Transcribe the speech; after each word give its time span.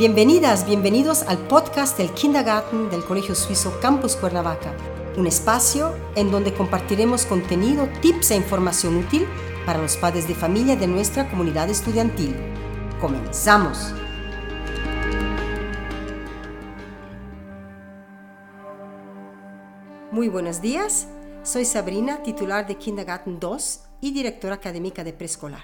Bienvenidas, 0.00 0.64
bienvenidos 0.64 1.24
al 1.24 1.36
podcast 1.46 1.98
del 1.98 2.10
Kindergarten 2.12 2.88
del 2.88 3.04
Colegio 3.04 3.34
Suizo 3.34 3.78
Campus 3.82 4.16
Cuernavaca, 4.16 4.74
un 5.18 5.26
espacio 5.26 5.94
en 6.16 6.30
donde 6.30 6.54
compartiremos 6.54 7.26
contenido, 7.26 7.86
tips 8.00 8.30
e 8.30 8.36
información 8.36 8.96
útil 8.96 9.26
para 9.66 9.78
los 9.78 9.98
padres 9.98 10.26
de 10.26 10.34
familia 10.34 10.74
de 10.74 10.86
nuestra 10.86 11.28
comunidad 11.28 11.68
estudiantil. 11.68 12.34
Comenzamos. 12.98 13.92
Muy 20.10 20.28
buenos 20.28 20.62
días, 20.62 21.08
soy 21.42 21.66
Sabrina, 21.66 22.22
titular 22.22 22.66
de 22.66 22.76
Kindergarten 22.76 23.38
2 23.38 23.80
y 24.00 24.12
directora 24.12 24.54
académica 24.54 25.04
de 25.04 25.12
preescolar. 25.12 25.60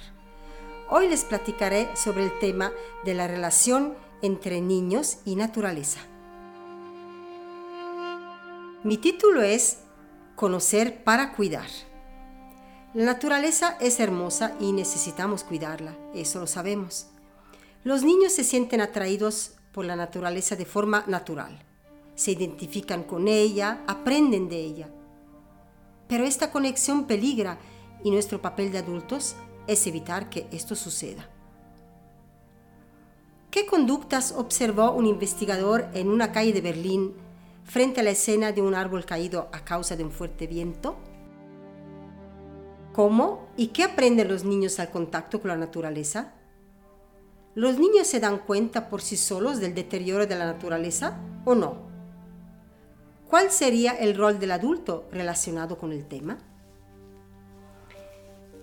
Hoy 0.91 1.09
les 1.09 1.25
platicaré 1.25 1.89
sobre 1.97 2.23
el 2.23 2.39
tema 2.39 2.71
de 3.03 3.15
la 3.15 3.27
relación 3.29 3.95
entre 4.27 4.61
niños 4.61 5.19
y 5.25 5.37
naturaleza. 5.37 6.01
Mi 8.83 8.99
título 8.99 9.43
es 9.43 9.79
Conocer 10.35 11.03
para 11.05 11.33
cuidar. 11.33 11.69
La 12.93 13.05
naturaleza 13.05 13.77
es 13.81 14.01
hermosa 14.01 14.55
y 14.61 14.73
necesitamos 14.73 15.45
cuidarla, 15.45 15.97
eso 16.15 16.41
lo 16.41 16.47
sabemos. 16.47 17.07
Los 17.85 18.03
niños 18.03 18.33
se 18.33 18.45
sienten 18.45 18.81
atraídos 18.81 19.53
por 19.73 19.85
la 19.85 19.97
naturaleza 19.97 20.57
de 20.57 20.67
forma 20.67 21.05
natural. 21.07 21.59
Se 22.17 22.33
identifican 22.33 23.05
con 23.05 23.29
ella, 23.29 23.83
aprenden 23.87 24.49
de 24.49 24.59
ella. 24.59 24.89
Pero 26.09 26.25
esta 26.25 26.51
conexión 26.51 27.07
peligra 27.07 27.59
y 28.03 28.11
nuestro 28.11 28.43
papel 28.43 28.73
de 28.73 28.79
adultos 28.79 29.37
es 29.67 29.87
evitar 29.87 30.31
que 30.31 30.47
esto 30.51 30.75
suceda. 30.75 31.29
¿Qué 33.57 33.65
conductas 33.65 34.35
observó 34.37 34.91
un 34.91 35.07
investigador 35.07 35.87
en 35.95 36.11
una 36.11 36.31
calle 36.31 36.53
de 36.53 36.61
Berlín 36.61 37.15
frente 37.65 38.01
a 38.01 38.03
la 38.03 38.11
escena 38.11 38.53
de 38.53 38.61
un 38.61 38.75
árbol 38.75 39.07
caído 39.07 39.49
a 39.51 39.65
causa 39.65 39.97
de 39.97 40.05
un 40.05 40.11
fuerte 40.11 40.47
viento? 40.47 40.99
¿Cómo 42.93 43.49
y 43.57 43.69
qué 43.69 43.85
aprenden 43.85 44.29
los 44.29 44.45
niños 44.45 44.79
al 44.79 44.91
contacto 44.91 45.41
con 45.41 45.49
la 45.49 45.57
naturaleza? 45.57 46.35
¿Los 47.55 47.79
niños 47.79 48.07
se 48.07 48.21
dan 48.21 48.41
cuenta 48.41 48.91
por 48.91 49.01
sí 49.01 49.17
solos 49.17 49.59
del 49.59 49.75
deterioro 49.75 50.27
de 50.27 50.35
la 50.37 50.45
naturaleza 50.45 51.19
o 51.47 51.55
no? 51.55 51.77
¿Cuál 53.27 53.51
sería 53.51 53.93
el 53.93 54.19
rol 54.19 54.39
del 54.39 54.51
adulto 54.51 55.09
relacionado 55.11 55.79
con 55.79 55.93
el 55.93 56.05
tema? 56.05 56.37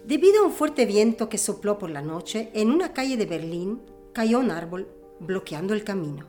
Debido 0.06 0.44
a 0.44 0.46
un 0.46 0.54
fuerte 0.54 0.86
viento 0.86 1.30
que 1.30 1.40
sopló 1.40 1.80
por 1.80 1.90
la 1.90 2.04
noche, 2.04 2.52
en 2.54 2.70
una 2.70 2.94
calle 2.94 3.18
de 3.18 3.26
Berlín 3.26 3.82
cayó 4.14 4.40
un 4.40 4.52
árbol 4.52 4.88
bloqueando 5.20 5.74
el 5.74 5.84
camino. 5.84 6.26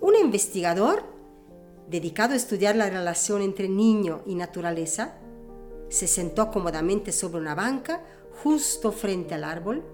Un 0.00 0.16
investigador, 0.16 1.04
dedicado 1.88 2.34
a 2.34 2.36
estudiar 2.36 2.76
la 2.76 2.90
relación 2.90 3.40
entre 3.40 3.68
niño 3.68 4.22
y 4.26 4.34
naturaleza, 4.34 5.14
se 5.88 6.06
sentó 6.06 6.50
cómodamente 6.50 7.12
sobre 7.12 7.40
una 7.40 7.54
banca 7.54 8.02
justo 8.42 8.92
frente 8.92 9.34
al 9.34 9.44
árbol, 9.44 9.84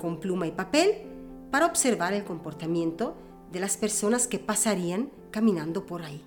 con 0.00 0.18
pluma 0.18 0.46
y 0.46 0.52
papel, 0.52 1.02
para 1.50 1.66
observar 1.66 2.14
el 2.14 2.24
comportamiento 2.24 3.14
de 3.52 3.60
las 3.60 3.76
personas 3.76 4.26
que 4.26 4.38
pasarían 4.38 5.10
caminando 5.30 5.84
por 5.86 6.02
ahí. 6.02 6.24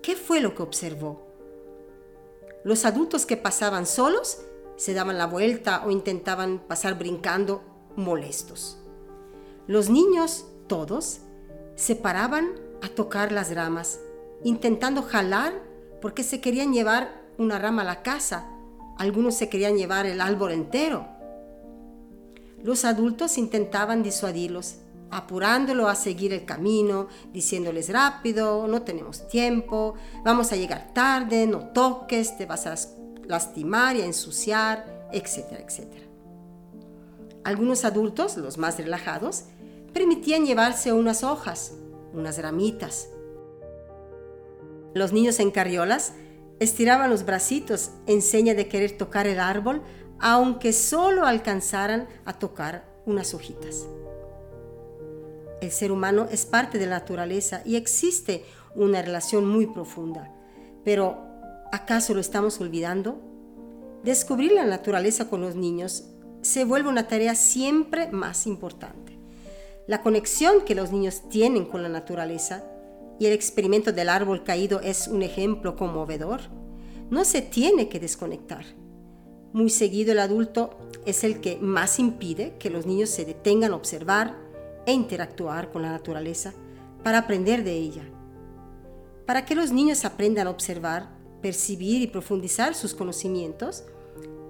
¿Qué 0.00 0.14
fue 0.14 0.40
lo 0.40 0.54
que 0.54 0.62
observó? 0.62 1.26
Los 2.64 2.84
adultos 2.84 3.26
que 3.26 3.36
pasaban 3.36 3.86
solos 3.86 4.40
se 4.76 4.94
daban 4.94 5.18
la 5.18 5.26
vuelta 5.26 5.84
o 5.84 5.90
intentaban 5.90 6.60
pasar 6.60 6.96
brincando 6.96 7.62
molestos. 7.98 8.78
Los 9.66 9.90
niños, 9.90 10.46
todos, 10.66 11.20
se 11.74 11.94
paraban 11.94 12.52
a 12.82 12.88
tocar 12.88 13.32
las 13.32 13.54
ramas, 13.54 14.00
intentando 14.44 15.02
jalar 15.02 15.52
porque 16.00 16.22
se 16.22 16.40
querían 16.40 16.72
llevar 16.72 17.22
una 17.38 17.58
rama 17.58 17.82
a 17.82 17.84
la 17.84 18.02
casa. 18.02 18.48
Algunos 18.96 19.34
se 19.34 19.48
querían 19.48 19.76
llevar 19.76 20.06
el 20.06 20.20
árbol 20.20 20.52
entero. 20.52 21.06
Los 22.62 22.84
adultos 22.84 23.36
intentaban 23.36 24.02
disuadirlos, 24.02 24.76
apurándolo 25.10 25.88
a 25.88 25.94
seguir 25.94 26.32
el 26.32 26.44
camino, 26.44 27.08
diciéndoles 27.32 27.88
rápido, 27.90 28.66
no 28.66 28.82
tenemos 28.82 29.28
tiempo, 29.28 29.94
vamos 30.24 30.52
a 30.52 30.56
llegar 30.56 30.92
tarde, 30.92 31.46
no 31.46 31.68
toques, 31.68 32.36
te 32.36 32.46
vas 32.46 32.66
a 32.66 32.74
lastimar 33.26 33.96
y 33.96 34.02
a 34.02 34.06
ensuciar, 34.06 35.08
etcétera, 35.12 35.62
etcétera. 35.66 36.07
Algunos 37.48 37.86
adultos, 37.86 38.36
los 38.36 38.58
más 38.58 38.76
relajados, 38.76 39.44
permitían 39.94 40.44
llevarse 40.44 40.92
unas 40.92 41.24
hojas, 41.24 41.72
unas 42.12 42.36
ramitas. 42.36 43.08
Los 44.92 45.14
niños 45.14 45.40
en 45.40 45.50
carriolas 45.50 46.12
estiraban 46.60 47.08
los 47.08 47.24
bracitos 47.24 47.92
en 48.06 48.20
seña 48.20 48.52
de 48.52 48.68
querer 48.68 48.98
tocar 48.98 49.26
el 49.26 49.40
árbol, 49.40 49.80
aunque 50.18 50.74
solo 50.74 51.24
alcanzaran 51.24 52.06
a 52.26 52.38
tocar 52.38 52.84
unas 53.06 53.32
hojitas. 53.32 53.86
El 55.62 55.70
ser 55.70 55.90
humano 55.90 56.28
es 56.30 56.44
parte 56.44 56.76
de 56.76 56.84
la 56.84 56.98
naturaleza 56.98 57.62
y 57.64 57.76
existe 57.76 58.44
una 58.74 59.00
relación 59.00 59.48
muy 59.48 59.66
profunda. 59.66 60.34
Pero, 60.84 61.16
¿acaso 61.72 62.12
lo 62.12 62.20
estamos 62.20 62.60
olvidando? 62.60 63.22
Descubrir 64.04 64.52
la 64.52 64.66
naturaleza 64.66 65.30
con 65.30 65.40
los 65.40 65.54
niños 65.54 66.10
se 66.48 66.64
vuelve 66.64 66.88
una 66.88 67.06
tarea 67.06 67.34
siempre 67.34 68.10
más 68.10 68.46
importante. 68.46 69.18
La 69.86 70.02
conexión 70.02 70.64
que 70.64 70.74
los 70.74 70.90
niños 70.90 71.28
tienen 71.28 71.66
con 71.66 71.82
la 71.82 71.90
naturaleza 71.90 72.64
y 73.18 73.26
el 73.26 73.32
experimento 73.32 73.92
del 73.92 74.08
árbol 74.08 74.44
caído 74.44 74.80
es 74.80 75.08
un 75.08 75.22
ejemplo 75.22 75.76
conmovedor. 75.76 76.40
No 77.10 77.24
se 77.24 77.42
tiene 77.42 77.88
que 77.90 78.00
desconectar. 78.00 78.64
Muy 79.52 79.68
seguido 79.68 80.12
el 80.12 80.20
adulto 80.20 80.70
es 81.04 81.22
el 81.22 81.40
que 81.40 81.58
más 81.58 81.98
impide 81.98 82.56
que 82.58 82.70
los 82.70 82.86
niños 82.86 83.10
se 83.10 83.26
detengan 83.26 83.72
a 83.72 83.76
observar 83.76 84.34
e 84.86 84.92
interactuar 84.92 85.70
con 85.70 85.82
la 85.82 85.90
naturaleza 85.90 86.54
para 87.04 87.18
aprender 87.18 87.62
de 87.62 87.72
ella. 87.72 88.04
Para 89.26 89.44
que 89.44 89.54
los 89.54 89.70
niños 89.70 90.06
aprendan 90.06 90.46
a 90.46 90.50
observar, 90.50 91.10
percibir 91.42 92.00
y 92.00 92.06
profundizar 92.06 92.74
sus 92.74 92.94
conocimientos, 92.94 93.84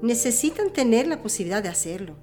necesitan 0.02 0.72
tener 0.72 1.06
la 1.06 1.22
posibilidad 1.22 1.62
de 1.62 1.68
hacerlo. 1.68 2.14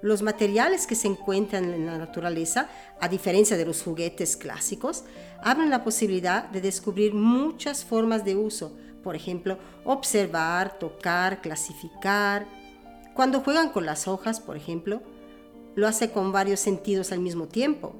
Los 0.00 0.22
materiales 0.22 0.86
que 0.86 0.96
se 0.96 1.06
encuentran 1.06 1.72
en 1.72 1.86
la 1.86 1.96
naturaleza, 1.96 2.68
a 3.00 3.08
diferencia 3.08 3.56
de 3.56 3.64
los 3.64 3.82
juguetes 3.82 4.36
clásicos, 4.36 5.04
abren 5.42 5.70
la 5.70 5.84
posibilidad 5.84 6.48
de 6.48 6.60
descubrir 6.60 7.14
muchas 7.14 7.84
formas 7.84 8.24
de 8.24 8.34
uso, 8.34 8.76
por 9.04 9.14
ejemplo, 9.14 9.58
observar, 9.84 10.78
tocar, 10.78 11.40
clasificar. 11.40 12.46
Cuando 13.14 13.40
juegan 13.40 13.70
con 13.70 13.86
las 13.86 14.08
hojas, 14.08 14.40
por 14.40 14.56
ejemplo, 14.56 15.02
lo 15.76 15.86
hace 15.86 16.10
con 16.10 16.32
varios 16.32 16.60
sentidos 16.60 17.12
al 17.12 17.20
mismo 17.20 17.46
tiempo. 17.46 17.94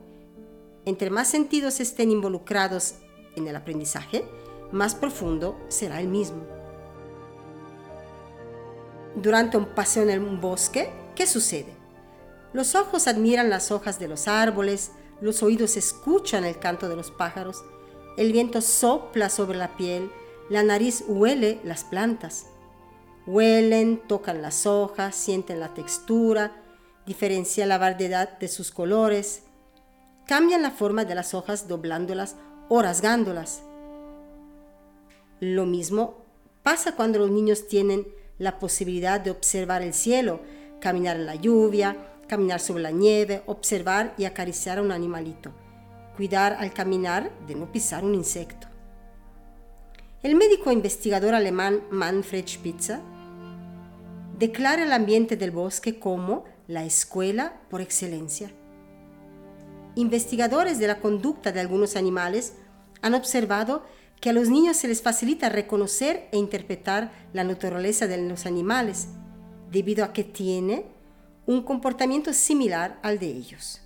Entre 0.85 1.11
más 1.11 1.29
sentidos 1.29 1.79
estén 1.79 2.11
involucrados 2.11 2.97
en 3.37 3.47
el 3.47 3.55
aprendizaje, 3.55 4.25
más 4.73 4.95
profundo 4.97 5.57
será 5.69 6.01
el 6.01 6.09
mismo 6.09 6.62
durante 9.17 9.57
un 9.57 9.67
paseo 9.67 10.09
en 10.09 10.23
un 10.23 10.41
bosque, 10.41 10.91
¿qué 11.15 11.27
sucede? 11.27 11.75
Los 12.53 12.75
ojos 12.75 13.07
admiran 13.07 13.51
las 13.51 13.71
hojas 13.71 13.99
de 13.99 14.09
los 14.09 14.29
árboles, 14.29 14.93
los 15.21 15.43
oídos 15.43 15.77
escuchan 15.77 16.45
el 16.45 16.59
canto 16.59 16.89
de 16.89 16.97
los 16.97 17.11
pájaros, 17.11 17.65
el 18.17 18.33
viento 18.33 18.61
sopla 18.61 19.29
sobre 19.29 19.57
la 19.57 19.77
piel, 19.77 20.11
la 20.51 20.63
nariz 20.63 21.05
huele 21.07 21.61
las 21.65 21.85
plantas. 21.85 22.47
Huelen, 23.27 24.03
tocan 24.07 24.43
las 24.43 24.67
hojas, 24.67 25.15
sienten 25.15 25.61
la 25.61 25.73
textura, 25.75 26.61
diferencian 27.07 27.69
la 27.69 27.79
variedad 27.79 28.39
de 28.39 28.49
sus 28.49 28.71
colores, 28.71 29.45
cambian 30.27 30.63
la 30.63 30.73
forma 30.73 31.05
de 31.05 31.15
las 31.15 31.33
hojas 31.33 31.69
doblándolas 31.69 32.37
o 32.69 32.83
rasgándolas. 32.83 33.63
Lo 35.41 35.67
mismo 35.67 36.25
pasa 36.63 36.97
cuando 36.97 37.19
los 37.21 37.31
niños 37.31 37.69
tienen 37.69 38.07
la 38.43 38.59
posibilidad 38.59 39.21
de 39.21 39.31
observar 39.31 39.83
el 39.83 39.95
cielo, 39.95 40.41
caminar 40.81 41.15
en 41.17 41.27
la 41.27 41.37
lluvia, 41.37 41.97
caminar 42.27 42.59
sobre 42.59 42.83
la 42.83 42.91
nieve, 42.91 43.45
observar 43.47 44.15
y 44.19 44.25
acariciar 44.25 44.79
a 44.79 44.83
un 44.83 44.91
animalito, 44.91 45.53
cuidar 46.17 46.55
al 46.59 46.73
caminar 46.73 47.31
de 47.47 47.55
no 47.55 47.71
pisar 47.71 48.05
un 48.05 48.17
insecto. 48.17 48.67
El 50.25 50.35
médico 50.35 50.73
investigador 50.73 51.35
alemán 51.35 51.83
Manfred 51.93 52.49
Spitzer 52.49 52.99
declara 54.41 54.83
el 54.83 54.93
ambiente 54.93 55.37
del 55.37 55.53
bosque 55.53 56.01
como 56.01 56.45
la 56.67 56.85
escuela 56.85 57.61
por 57.71 57.81
excelencia. 57.81 58.51
Investigadores 59.95 60.81
de 60.81 60.89
la 60.89 60.99
conducta 60.99 61.53
de 61.53 61.61
algunos 61.61 61.95
animales 61.95 62.55
han 63.03 63.15
observado 63.15 63.85
que 64.23 64.31
a 64.31 64.33
los 64.33 64.49
niños 64.49 64.77
se 64.77 64.87
les 64.87 65.03
facilita 65.03 65.49
reconocer 65.49 66.29
e 66.31 66.39
interpretar 66.39 67.11
la 67.33 67.43
naturaleza 67.43 68.07
de 68.07 68.19
los 68.19 68.47
animales, 68.47 69.09
debido 69.73 70.05
a 70.05 70.13
que 70.13 70.23
tiene 70.23 70.85
un 71.45 71.65
comportamiento 71.65 72.33
similar 72.33 73.01
al 73.03 73.19
de 73.19 73.27
ellos. 73.27 73.83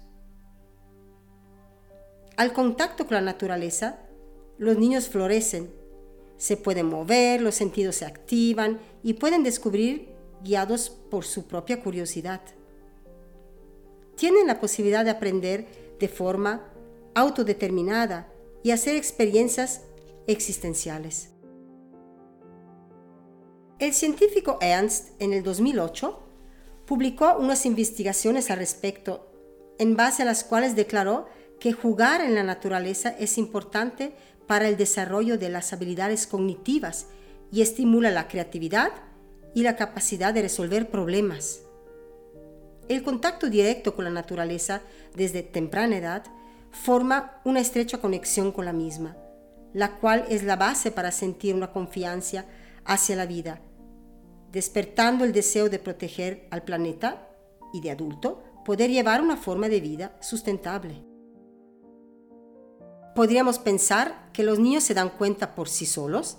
Al 2.36 2.52
contacto 2.52 3.06
con 3.06 3.14
la 3.14 3.22
naturaleza, 3.22 3.98
los 4.58 4.76
niños 4.76 5.08
florecen, 5.08 5.70
se 6.36 6.58
pueden 6.58 6.84
mover, 6.84 7.40
los 7.40 7.54
sentidos 7.54 7.96
se 7.96 8.04
activan 8.04 8.78
y 9.02 9.14
pueden 9.14 9.42
descubrir 9.42 10.10
guiados 10.44 10.90
por 10.90 11.24
su 11.24 11.46
propia 11.46 11.80
curiosidad. 11.82 12.42
Tienen 14.16 14.46
la 14.48 14.60
posibilidad 14.60 15.02
de 15.02 15.12
aprender 15.12 15.66
de 15.98 16.08
forma 16.08 16.62
autodeterminada 17.14 18.28
y 18.62 18.72
hacer 18.72 18.96
experiencias 18.96 19.80
existenciales. 20.26 21.30
El 23.78 23.92
científico 23.92 24.58
Ernst 24.60 25.10
en 25.20 25.32
el 25.32 25.42
2008 25.42 26.22
publicó 26.86 27.36
unas 27.38 27.66
investigaciones 27.66 28.50
al 28.50 28.58
respecto, 28.58 29.30
en 29.78 29.96
base 29.96 30.22
a 30.22 30.24
las 30.24 30.44
cuales 30.44 30.74
declaró 30.74 31.26
que 31.60 31.72
jugar 31.72 32.22
en 32.22 32.34
la 32.34 32.42
naturaleza 32.42 33.10
es 33.10 33.36
importante 33.36 34.14
para 34.46 34.68
el 34.68 34.76
desarrollo 34.76 35.36
de 35.36 35.48
las 35.50 35.72
habilidades 35.72 36.26
cognitivas 36.26 37.08
y 37.52 37.62
estimula 37.62 38.10
la 38.10 38.28
creatividad 38.28 38.92
y 39.54 39.62
la 39.62 39.76
capacidad 39.76 40.32
de 40.32 40.42
resolver 40.42 40.90
problemas. 40.90 41.60
El 42.88 43.02
contacto 43.02 43.50
directo 43.50 43.96
con 43.96 44.04
la 44.04 44.10
naturaleza 44.10 44.82
desde 45.14 45.42
temprana 45.42 45.96
edad 45.96 46.24
forma 46.70 47.40
una 47.44 47.60
estrecha 47.60 47.98
conexión 47.98 48.52
con 48.52 48.64
la 48.64 48.72
misma, 48.72 49.16
la 49.72 49.96
cual 49.96 50.24
es 50.28 50.42
la 50.42 50.56
base 50.56 50.90
para 50.90 51.12
sentir 51.12 51.54
una 51.54 51.72
confianza 51.72 52.46
hacia 52.84 53.16
la 53.16 53.26
vida, 53.26 53.60
despertando 54.52 55.24
el 55.24 55.32
deseo 55.32 55.68
de 55.68 55.78
proteger 55.78 56.48
al 56.50 56.62
planeta 56.62 57.28
y 57.72 57.80
de 57.80 57.90
adulto 57.90 58.42
poder 58.64 58.90
llevar 58.90 59.20
una 59.20 59.36
forma 59.36 59.68
de 59.68 59.80
vida 59.80 60.16
sustentable. 60.20 61.04
Podríamos 63.14 63.58
pensar 63.58 64.30
que 64.32 64.42
los 64.42 64.58
niños 64.58 64.84
se 64.84 64.94
dan 64.94 65.10
cuenta 65.10 65.54
por 65.54 65.68
sí 65.68 65.86
solos 65.86 66.38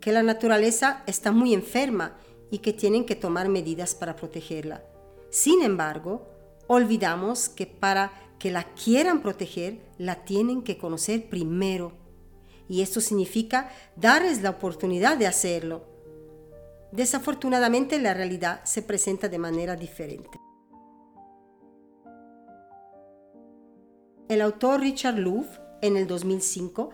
que 0.00 0.12
la 0.12 0.22
naturaleza 0.22 1.02
está 1.06 1.32
muy 1.32 1.54
enferma 1.54 2.16
y 2.50 2.58
que 2.58 2.72
tienen 2.72 3.04
que 3.04 3.16
tomar 3.16 3.48
medidas 3.48 3.94
para 3.94 4.16
protegerla. 4.16 4.84
Sin 5.30 5.62
embargo, 5.62 6.28
olvidamos 6.66 7.48
que 7.48 7.66
para 7.66 8.12
que 8.38 8.50
la 8.50 8.64
quieran 8.74 9.22
proteger, 9.22 9.80
la 9.98 10.24
tienen 10.24 10.62
que 10.62 10.78
conocer 10.78 11.28
primero. 11.28 11.92
Y 12.68 12.82
esto 12.82 13.00
significa 13.00 13.70
darles 13.96 14.42
la 14.42 14.50
oportunidad 14.50 15.16
de 15.16 15.26
hacerlo. 15.26 15.84
Desafortunadamente 16.92 17.98
la 17.98 18.14
realidad 18.14 18.62
se 18.64 18.82
presenta 18.82 19.28
de 19.28 19.38
manera 19.38 19.76
diferente. 19.76 20.38
El 24.28 24.42
autor 24.42 24.80
Richard 24.80 25.18
Louv, 25.18 25.46
en 25.80 25.96
el 25.96 26.06
2005, 26.06 26.90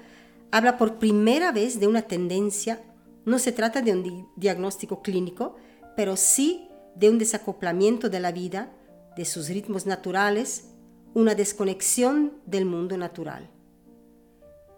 habla 0.53 0.79
por 0.79 0.99
primera 0.99 1.50
vez 1.50 1.81
de 1.81 1.88
una 1.88 2.03
tendencia, 2.03 2.81
no 3.25 3.41
se 3.41 3.50
trata 3.50 3.82
de 3.82 3.93
un 3.93 4.29
diagnóstico 4.37 5.03
clínico, 5.03 5.56
pero 5.97 6.17
sí 6.17 6.69
de 6.94 7.11
un 7.11 7.19
desacoplamiento 7.19 8.09
de 8.09 8.21
la 8.21 8.31
vida, 8.31 8.73
de 9.17 9.25
sus 9.25 9.49
ritmos 9.49 9.87
naturales, 9.87 10.71
una 11.15 11.35
desconexión 11.35 12.35
del 12.47 12.67
mundo 12.67 12.97
natural. 12.97 13.50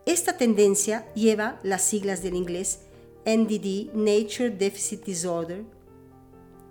Esta 0.07 0.37
tendencia 0.37 1.05
lleva 1.15 1.59
las 1.65 1.83
siglas 1.83 2.23
del 2.23 2.37
inglés 2.37 2.79
NDD, 3.27 3.93
Nature 3.93 4.51
Deficit 4.51 5.05
Disorder. 5.05 5.65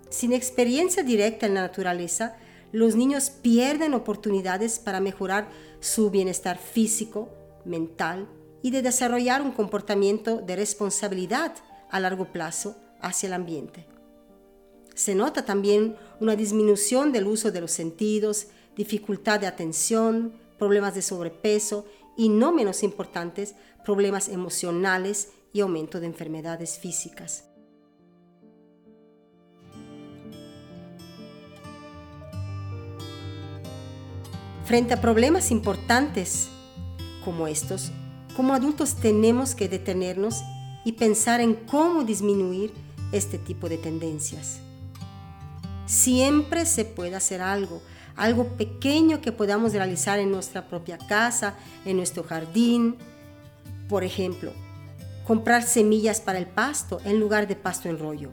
Sin 0.08 0.32
experiencia 0.32 1.02
directa 1.02 1.44
en 1.44 1.52
la 1.52 1.60
naturaleza, 1.60 2.38
los 2.72 2.96
niños 2.96 3.28
pierden 3.28 3.92
oportunidades 3.92 4.78
para 4.78 5.00
mejorar 5.00 5.50
su 5.80 6.10
bienestar 6.10 6.56
físico, 6.56 7.28
mental 7.66 8.26
y 8.62 8.70
de 8.70 8.80
desarrollar 8.80 9.42
un 9.42 9.52
comportamiento 9.52 10.38
de 10.38 10.56
responsabilidad 10.56 11.54
a 11.90 12.00
largo 12.00 12.32
plazo 12.32 12.74
hacia 13.02 13.26
el 13.26 13.34
ambiente. 13.34 13.86
Se 14.94 15.14
nota 15.14 15.44
también 15.44 15.94
una 16.20 16.36
disminución 16.36 17.12
del 17.12 17.26
uso 17.26 17.50
de 17.50 17.60
los 17.60 17.70
sentidos, 17.70 18.46
dificultad 18.74 19.40
de 19.40 19.46
atención, 19.46 20.32
problemas 20.56 20.94
de 20.94 21.02
sobrepeso 21.02 21.84
y, 22.16 22.28
no 22.28 22.52
menos 22.52 22.82
importantes, 22.82 23.54
problemas 23.84 24.28
emocionales 24.28 25.28
y 25.52 25.60
aumento 25.60 26.00
de 26.00 26.06
enfermedades 26.06 26.78
físicas. 26.78 27.44
Frente 34.64 34.94
a 34.94 35.00
problemas 35.00 35.52
importantes 35.52 36.48
como 37.24 37.46
estos, 37.46 37.92
como 38.36 38.52
adultos 38.52 38.96
tenemos 38.96 39.54
que 39.54 39.68
detenernos 39.68 40.42
y 40.84 40.92
pensar 40.92 41.40
en 41.40 41.54
cómo 41.54 42.02
disminuir 42.02 42.72
este 43.12 43.38
tipo 43.38 43.68
de 43.68 43.78
tendencias. 43.78 44.58
Siempre 45.86 46.66
se 46.66 46.84
puede 46.84 47.14
hacer 47.14 47.42
algo 47.42 47.80
algo 48.16 48.56
pequeño 48.56 49.20
que 49.20 49.32
podamos 49.32 49.72
realizar 49.72 50.18
en 50.18 50.30
nuestra 50.30 50.68
propia 50.68 50.98
casa, 50.98 51.54
en 51.84 51.96
nuestro 51.96 52.24
jardín. 52.24 52.96
Por 53.88 54.04
ejemplo, 54.04 54.52
comprar 55.26 55.62
semillas 55.62 56.20
para 56.20 56.38
el 56.38 56.46
pasto 56.46 57.00
en 57.04 57.20
lugar 57.20 57.46
de 57.46 57.56
pasto 57.56 57.88
en 57.88 57.98
rollo. 57.98 58.30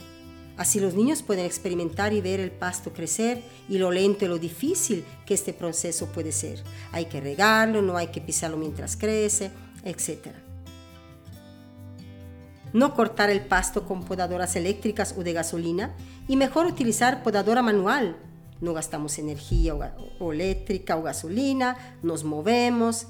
Así 0.55 0.79
los 0.79 0.93
niños 0.93 1.23
pueden 1.23 1.45
experimentar 1.45 2.13
y 2.13 2.21
ver 2.21 2.39
el 2.39 2.51
pasto 2.51 2.93
crecer 2.93 3.43
y 3.67 3.79
lo 3.79 3.89
lento 3.91 4.25
y 4.25 4.27
lo 4.27 4.37
difícil 4.37 5.03
que 5.25 5.33
este 5.33 5.51
proceso 5.51 6.07
puede 6.07 6.31
ser. 6.31 6.61
Hay 6.91 7.05
que 7.05 7.19
regarlo, 7.21 7.81
no 7.81 7.97
hay 7.97 8.07
que 8.07 8.21
pisarlo 8.21 8.57
mientras 8.57 8.95
crece, 8.95 9.51
etc. 9.83 10.27
No 12.71 12.93
cortar 12.93 13.31
el 13.31 13.41
pasto 13.41 13.85
con 13.85 14.03
podadoras 14.03 14.55
eléctricas 14.55 15.15
o 15.17 15.23
de 15.23 15.33
gasolina 15.33 15.95
y 16.27 16.35
mejor 16.35 16.67
utilizar 16.67 17.23
podadora 17.23 17.63
manual 17.63 18.15
no 18.61 18.73
gastamos 18.73 19.19
energía 19.19 19.95
eléctrica 20.19 20.97
o 20.97 21.03
gasolina, 21.03 21.97
nos 22.01 22.23
movemos, 22.23 23.07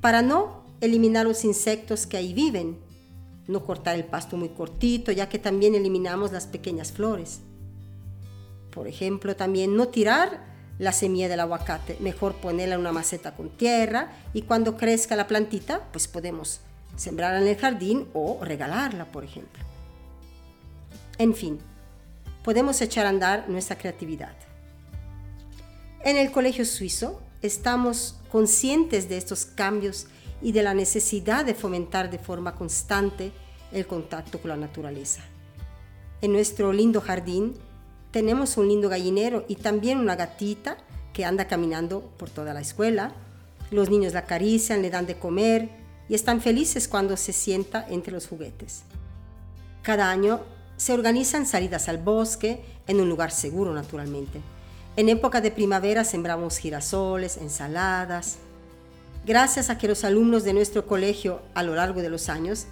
para 0.00 0.22
no 0.22 0.64
eliminar 0.80 1.26
los 1.26 1.44
insectos 1.44 2.06
que 2.06 2.16
ahí 2.16 2.32
viven, 2.32 2.78
no 3.46 3.64
cortar 3.64 3.96
el 3.96 4.04
pasto 4.04 4.36
muy 4.36 4.50
cortito, 4.50 5.10
ya 5.12 5.28
que 5.28 5.38
también 5.38 5.74
eliminamos 5.74 6.32
las 6.32 6.46
pequeñas 6.46 6.92
flores. 6.92 7.40
Por 8.70 8.86
ejemplo, 8.86 9.34
también 9.34 9.74
no 9.76 9.88
tirar 9.88 10.46
la 10.78 10.92
semilla 10.92 11.28
del 11.28 11.40
aguacate, 11.40 11.96
mejor 12.00 12.34
ponerla 12.34 12.76
en 12.76 12.82
una 12.82 12.92
maceta 12.92 13.34
con 13.34 13.48
tierra 13.48 14.12
y 14.32 14.42
cuando 14.42 14.76
crezca 14.76 15.16
la 15.16 15.26
plantita, 15.26 15.88
pues 15.90 16.06
podemos 16.06 16.60
sembrarla 16.96 17.40
en 17.40 17.48
el 17.48 17.56
jardín 17.56 18.08
o 18.14 18.38
regalarla, 18.42 19.06
por 19.06 19.24
ejemplo. 19.24 19.64
En 21.16 21.34
fin, 21.34 21.58
podemos 22.44 22.80
echar 22.80 23.06
a 23.06 23.08
andar 23.08 23.48
nuestra 23.48 23.76
creatividad. 23.76 24.34
En 26.04 26.16
el 26.16 26.30
Colegio 26.30 26.64
Suizo 26.64 27.20
estamos 27.42 28.14
conscientes 28.30 29.08
de 29.08 29.16
estos 29.16 29.44
cambios 29.44 30.06
y 30.40 30.52
de 30.52 30.62
la 30.62 30.72
necesidad 30.72 31.44
de 31.44 31.54
fomentar 31.54 32.08
de 32.08 32.20
forma 32.20 32.54
constante 32.54 33.32
el 33.72 33.84
contacto 33.86 34.40
con 34.40 34.50
la 34.50 34.56
naturaleza. 34.56 35.22
En 36.20 36.32
nuestro 36.32 36.72
lindo 36.72 37.00
jardín 37.00 37.54
tenemos 38.12 38.56
un 38.56 38.68
lindo 38.68 38.88
gallinero 38.88 39.44
y 39.48 39.56
también 39.56 39.98
una 39.98 40.14
gatita 40.14 40.78
que 41.12 41.24
anda 41.24 41.48
caminando 41.48 42.00
por 42.16 42.30
toda 42.30 42.54
la 42.54 42.60
escuela. 42.60 43.12
Los 43.72 43.90
niños 43.90 44.12
la 44.12 44.20
acarician, 44.20 44.82
le 44.82 44.90
dan 44.90 45.06
de 45.06 45.18
comer 45.18 45.68
y 46.08 46.14
están 46.14 46.40
felices 46.40 46.86
cuando 46.86 47.16
se 47.16 47.32
sienta 47.32 47.84
entre 47.88 48.12
los 48.12 48.28
juguetes. 48.28 48.82
Cada 49.82 50.10
año 50.10 50.42
se 50.76 50.92
organizan 50.92 51.44
salidas 51.44 51.88
al 51.88 51.98
bosque 51.98 52.62
en 52.86 53.00
un 53.00 53.08
lugar 53.08 53.32
seguro 53.32 53.74
naturalmente 53.74 54.40
en 54.98 55.08
época 55.08 55.40
de 55.40 55.52
primavera 55.52 56.02
sembramos 56.02 56.58
girasoles, 56.58 57.36
ensaladas. 57.36 58.38
Gracias 59.24 59.70
a 59.70 59.78
que 59.78 59.86
los 59.86 60.02
alumnos 60.02 60.42
de 60.42 60.52
nuestro 60.52 60.88
colegio 60.88 61.40
a 61.54 61.62
lo 61.62 61.76
largo 61.76 62.02
de 62.02 62.10
los 62.10 62.28
años 62.28 62.66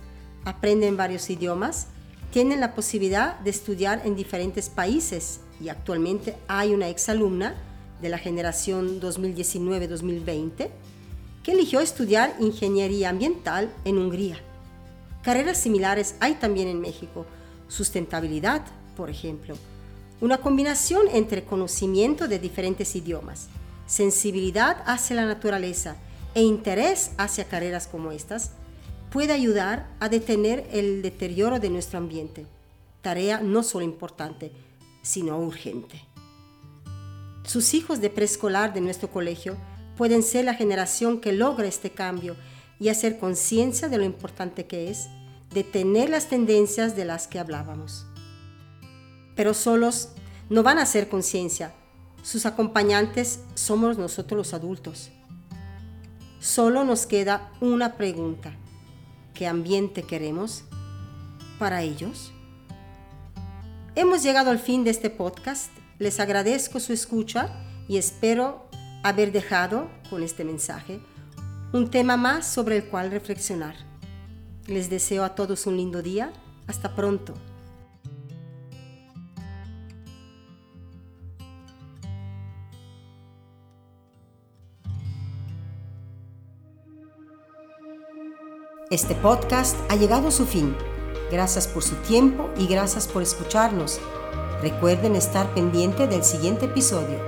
aprenden 0.45 0.97
varios 0.97 1.31
idiomas, 1.31 1.87
tienen 2.33 2.59
la 2.59 2.75
posibilidad 2.75 3.39
de 3.39 3.51
estudiar 3.51 4.03
en 4.05 4.17
diferentes 4.17 4.69
países 4.69 5.39
y 5.61 5.69
actualmente 5.69 6.35
hay 6.49 6.75
una 6.75 6.89
exalumna 6.89 7.55
de 8.03 8.09
la 8.09 8.19
generación 8.19 9.01
2019-2020 9.01 10.71
que 11.45 11.53
eligió 11.53 11.79
estudiar 11.79 12.35
ingeniería 12.41 13.11
ambiental 13.11 13.73
en 13.85 13.99
Hungría. 13.99 14.41
Carreras 15.23 15.59
similares 15.59 16.17
hay 16.19 16.35
también 16.35 16.67
en 16.67 16.81
México, 16.81 17.25
sustentabilidad, 17.69 18.63
por 18.97 19.11
ejemplo 19.11 19.55
una 20.21 20.39
combinación 20.39 21.07
entre 21.13 21.45
conocimiento 21.45 22.29
de 22.29 22.39
diferentes 22.39 22.97
idiomas, 22.97 23.49
sensibilidad 23.87 24.83
hacia 24.87 25.17
la 25.17 25.27
naturaleza 25.27 25.97
e 26.35 26.43
interés 26.43 27.13
hacia 27.19 27.45
carreras 27.45 27.87
como 27.87 28.13
estas 28.13 28.53
puede 29.11 29.33
ayudar 29.33 29.89
a 30.01 30.09
detener 30.09 30.67
el 30.73 31.03
deterioro 31.03 31.61
de 31.61 31.71
nuestro 31.71 31.99
ambiente, 31.99 32.47
tarea 33.03 33.41
no 33.41 33.63
solo 33.63 33.85
importante, 33.85 34.53
sino 35.03 35.39
urgente. 35.39 36.03
Sus 37.45 37.75
hijos 37.75 38.01
de 38.01 38.11
preescolar 38.11 38.75
de 38.75 38.81
nuestro 38.81 39.11
colegio 39.11 39.57
pueden 39.97 40.23
ser 40.23 40.45
la 40.45 40.55
generación 40.55 41.21
que 41.21 41.33
logra 41.33 41.67
este 41.67 41.91
cambio 41.91 42.37
y 42.81 42.89
hacer 42.89 43.19
conciencia 43.19 43.89
de 43.89 43.99
lo 43.99 44.05
importante 44.05 44.67
que 44.67 44.91
es 44.91 45.09
detener 45.55 46.11
las 46.11 46.29
tendencias 46.29 46.97
de 46.97 47.05
las 47.05 47.29
que 47.29 47.39
hablábamos. 47.39 48.07
Pero 49.37 49.55
solos 49.55 50.09
no 50.51 50.65
van 50.65 50.79
a 50.79 50.83
hacer 50.83 51.09
conciencia, 51.09 51.73
sus 52.27 52.45
acompañantes 52.45 53.39
somos 53.55 53.99
nosotros 53.99 54.37
los 54.37 54.53
adultos. 54.53 55.11
Solo 56.41 56.83
nos 56.83 57.07
queda 57.07 57.53
una 57.61 57.97
pregunta. 57.97 58.53
¿Qué 59.33 59.47
ambiente 59.47 60.03
queremos 60.03 60.65
para 61.61 61.83
ellos? 61.83 62.33
Hemos 63.95 64.25
llegado 64.25 64.51
al 64.51 64.59
fin 64.59 64.83
de 64.83 64.91
este 64.91 65.09
podcast. 65.09 65.71
Les 66.01 66.19
agradezco 66.19 66.81
su 66.81 66.93
escucha 66.93 67.49
y 67.87 67.97
espero 67.97 68.69
haber 69.05 69.31
dejado 69.31 69.89
con 70.11 70.25
este 70.25 70.43
mensaje 70.43 70.99
un 71.73 71.91
tema 71.91 72.17
más 72.17 72.45
sobre 72.45 72.79
el 72.79 72.87
cual 72.87 73.13
reflexionar. 73.13 73.77
Les 74.67 74.91
deseo 74.91 75.23
a 75.23 75.37
todos 75.37 75.67
un 75.67 75.77
lindo 75.77 76.03
día. 76.03 76.33
Hasta 76.67 76.97
pronto. 76.97 77.35
Este 88.89 89.17
podcast 89.17 89.77
ha 89.91 89.97
llegado 89.97 90.29
a 90.29 90.31
su 90.31 90.47
fin. 90.47 90.77
Gracias 91.33 91.67
por 91.67 91.83
su 91.83 91.97
tiempo 91.97 92.51
y 92.57 92.69
gracias 92.69 93.09
por 93.09 93.21
escucharnos. 93.21 93.99
Recuerden 94.63 95.17
estar 95.17 95.53
pendiente 95.55 96.07
del 96.07 96.23
siguiente 96.23 96.67
episodio. 96.67 97.19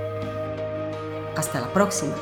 Hasta 1.36 1.60
la 1.60 1.72
próxima. 1.72 2.14